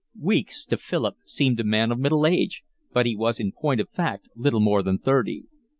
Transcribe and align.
Weeks 0.19 0.65
to 0.65 0.77
Philip 0.77 1.17
seemed 1.25 1.59
a 1.59 1.63
man 1.63 1.91
of 1.91 1.99
middle 1.99 2.25
age, 2.25 2.63
but 2.91 3.05
he 3.05 3.15
was 3.15 3.39
in 3.39 3.51
point 3.51 3.79
of 3.79 3.87
fact 3.91 4.29
little 4.35 4.59
more 4.59 4.81
than 4.81 4.97
thirty. 4.97 5.43